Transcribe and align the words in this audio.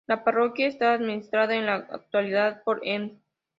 La 0.07 0.23
parroquia 0.23 0.65
está 0.65 0.93
administrada 0.93 1.53
en 1.53 1.67
la 1.67 1.75
actualidad 1.75 2.63
por 2.63 2.81
Mn. 2.83 3.21